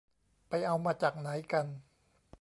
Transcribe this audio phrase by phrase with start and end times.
[0.49, 1.65] ไปเอามาจากไหนกัน